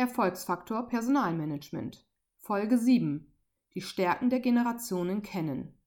Erfolgsfaktor 0.00 0.88
Personalmanagement 0.88 2.06
Folge 2.38 2.78
7 2.78 3.30
Die 3.74 3.82
Stärken 3.82 4.30
der 4.30 4.40
Generationen 4.40 5.20
kennen. 5.20 5.78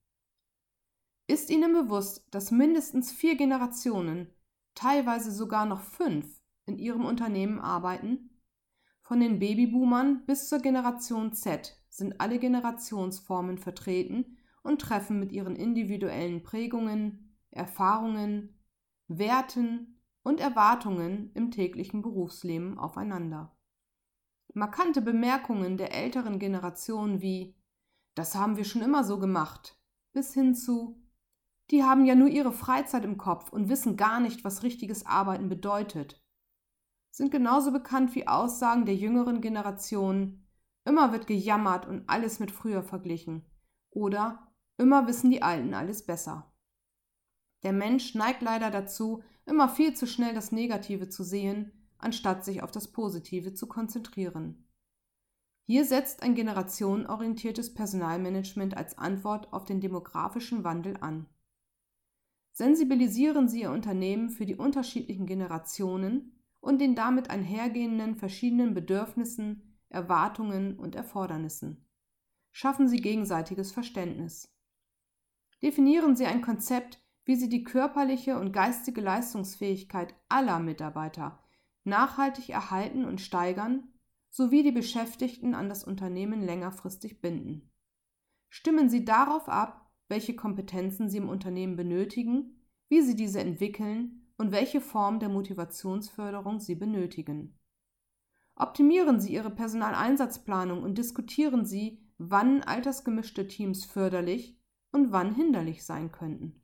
Ist 1.26 1.50
Ihnen 1.50 1.72
bewusst, 1.72 2.28
dass 2.30 2.52
mindestens 2.52 3.10
vier 3.10 3.36
Generationen, 3.36 4.28
teilweise 4.76 5.32
sogar 5.32 5.66
noch 5.66 5.80
fünf, 5.80 6.40
in 6.64 6.78
Ihrem 6.78 7.04
Unternehmen 7.04 7.58
arbeiten? 7.58 8.30
Von 9.00 9.18
den 9.18 9.40
Babyboomern 9.40 10.24
bis 10.26 10.48
zur 10.48 10.60
Generation 10.60 11.32
Z 11.32 11.76
sind 11.88 12.20
alle 12.20 12.38
Generationsformen 12.38 13.58
vertreten 13.58 14.38
und 14.62 14.80
treffen 14.80 15.18
mit 15.18 15.32
ihren 15.32 15.56
individuellen 15.56 16.44
Prägungen, 16.44 17.36
Erfahrungen, 17.50 18.60
Werten 19.08 19.98
und 20.22 20.38
Erwartungen 20.38 21.32
im 21.34 21.50
täglichen 21.50 22.00
Berufsleben 22.00 22.78
aufeinander. 22.78 23.50
Markante 24.56 25.02
Bemerkungen 25.02 25.76
der 25.76 25.92
älteren 25.92 26.38
Generation 26.38 27.20
wie 27.20 27.56
Das 28.14 28.36
haben 28.36 28.56
wir 28.56 28.64
schon 28.64 28.82
immer 28.82 29.02
so 29.02 29.18
gemacht 29.18 29.76
bis 30.12 30.32
hin 30.32 30.54
zu 30.54 31.02
Die 31.72 31.82
haben 31.82 32.04
ja 32.04 32.14
nur 32.14 32.28
ihre 32.28 32.52
Freizeit 32.52 33.04
im 33.04 33.18
Kopf 33.18 33.52
und 33.52 33.68
wissen 33.68 33.96
gar 33.96 34.20
nicht, 34.20 34.44
was 34.44 34.62
richtiges 34.62 35.06
Arbeiten 35.06 35.48
bedeutet, 35.48 36.22
sind 37.10 37.32
genauso 37.32 37.72
bekannt 37.72 38.14
wie 38.14 38.28
Aussagen 38.28 38.86
der 38.86 38.94
jüngeren 38.94 39.40
Generation 39.40 40.46
Immer 40.86 41.12
wird 41.12 41.26
gejammert 41.26 41.86
und 41.86 42.08
alles 42.08 42.38
mit 42.38 42.52
früher 42.52 42.84
verglichen 42.84 43.44
oder 43.90 44.52
Immer 44.76 45.08
wissen 45.08 45.30
die 45.30 45.42
Alten 45.42 45.74
alles 45.74 46.06
besser. 46.06 46.52
Der 47.64 47.72
Mensch 47.72 48.14
neigt 48.14 48.42
leider 48.42 48.70
dazu, 48.70 49.22
immer 49.46 49.68
viel 49.68 49.94
zu 49.94 50.06
schnell 50.06 50.34
das 50.34 50.52
Negative 50.52 51.08
zu 51.08 51.24
sehen 51.24 51.83
anstatt 51.98 52.44
sich 52.44 52.62
auf 52.62 52.70
das 52.70 52.88
Positive 52.88 53.54
zu 53.54 53.66
konzentrieren. 53.66 54.64
Hier 55.66 55.84
setzt 55.84 56.22
ein 56.22 56.34
generationenorientiertes 56.34 57.72
Personalmanagement 57.72 58.76
als 58.76 58.98
Antwort 58.98 59.52
auf 59.52 59.64
den 59.64 59.80
demografischen 59.80 60.62
Wandel 60.62 60.98
an. 61.00 61.26
Sensibilisieren 62.52 63.48
Sie 63.48 63.62
Ihr 63.62 63.70
Unternehmen 63.70 64.28
für 64.28 64.46
die 64.46 64.56
unterschiedlichen 64.56 65.26
Generationen 65.26 66.38
und 66.60 66.80
den 66.80 66.94
damit 66.94 67.30
einhergehenden 67.30 68.14
verschiedenen 68.14 68.74
Bedürfnissen, 68.74 69.78
Erwartungen 69.88 70.78
und 70.78 70.94
Erfordernissen. 70.94 71.88
Schaffen 72.52 72.86
Sie 72.86 72.98
gegenseitiges 72.98 73.72
Verständnis. 73.72 74.54
Definieren 75.62 76.14
Sie 76.14 76.26
ein 76.26 76.42
Konzept, 76.42 77.00
wie 77.24 77.36
Sie 77.36 77.48
die 77.48 77.64
körperliche 77.64 78.38
und 78.38 78.52
geistige 78.52 79.00
Leistungsfähigkeit 79.00 80.14
aller 80.28 80.58
Mitarbeiter 80.58 81.43
nachhaltig 81.84 82.50
erhalten 82.50 83.04
und 83.04 83.20
steigern 83.20 83.88
sowie 84.30 84.62
die 84.62 84.72
Beschäftigten 84.72 85.54
an 85.54 85.68
das 85.68 85.84
Unternehmen 85.84 86.42
längerfristig 86.42 87.20
binden. 87.20 87.70
Stimmen 88.48 88.88
Sie 88.88 89.04
darauf 89.04 89.48
ab, 89.48 89.90
welche 90.08 90.34
Kompetenzen 90.34 91.08
Sie 91.08 91.18
im 91.18 91.28
Unternehmen 91.28 91.76
benötigen, 91.76 92.66
wie 92.88 93.00
Sie 93.00 93.14
diese 93.14 93.40
entwickeln 93.40 94.28
und 94.36 94.52
welche 94.52 94.80
Form 94.80 95.20
der 95.20 95.28
Motivationsförderung 95.28 96.60
Sie 96.60 96.74
benötigen. 96.74 97.58
Optimieren 98.56 99.20
Sie 99.20 99.32
Ihre 99.32 99.50
Personaleinsatzplanung 99.50 100.82
und 100.82 100.98
diskutieren 100.98 101.64
Sie, 101.64 102.00
wann 102.18 102.62
altersgemischte 102.62 103.48
Teams 103.48 103.84
förderlich 103.84 104.58
und 104.92 105.12
wann 105.12 105.34
hinderlich 105.34 105.84
sein 105.84 106.12
könnten. 106.12 106.62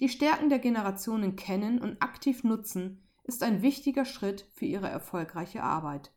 Die 0.00 0.08
Stärken 0.08 0.48
der 0.48 0.58
Generationen 0.58 1.36
kennen 1.36 1.80
und 1.80 2.02
aktiv 2.02 2.44
nutzen 2.44 3.06
ist 3.24 3.42
ein 3.42 3.62
wichtiger 3.62 4.04
Schritt 4.04 4.46
für 4.52 4.66
Ihre 4.66 4.88
erfolgreiche 4.88 5.62
Arbeit. 5.62 6.12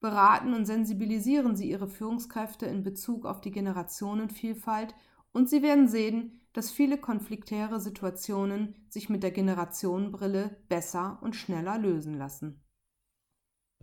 Beraten 0.00 0.54
und 0.54 0.66
sensibilisieren 0.66 1.56
Sie 1.56 1.70
Ihre 1.70 1.88
Führungskräfte 1.88 2.66
in 2.66 2.82
Bezug 2.82 3.24
auf 3.24 3.40
die 3.40 3.52
Generationenvielfalt 3.52 4.94
und 5.32 5.48
Sie 5.48 5.62
werden 5.62 5.88
sehen, 5.88 6.40
dass 6.52 6.70
viele 6.70 6.98
konfliktäre 6.98 7.80
Situationen 7.80 8.74
sich 8.88 9.08
mit 9.08 9.22
der 9.22 9.30
Generationenbrille 9.30 10.56
besser 10.68 11.18
und 11.22 11.36
schneller 11.36 11.78
lösen 11.78 12.18
lassen. 12.18 12.62